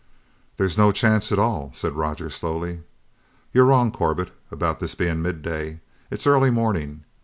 "There's 0.57 0.79
no 0.79 0.91
chance 0.91 1.31
at 1.31 1.37
all," 1.37 1.69
said 1.73 1.93
Roger 1.93 2.31
slowly. 2.31 2.81
"You're 3.53 3.65
wrong, 3.65 3.91
Corbett, 3.91 4.31
about 4.49 4.79
this 4.79 4.95
being 4.95 5.21
midday. 5.21 5.79
It's 6.09 6.25
early 6.25 6.49
morning!" 6.49 7.03